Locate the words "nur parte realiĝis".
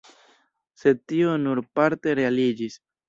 1.43-2.81